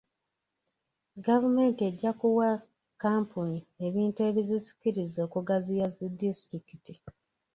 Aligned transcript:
Gavumenti 1.25 1.81
ejja 1.89 2.11
kuwa 2.19 2.49
Kkampuni 2.61 3.59
ebintu 3.85 4.19
ebizisikiriza 4.29 5.19
okugaziya 5.27 5.85
zi 5.95 6.07
disitulikiti. 6.19 6.93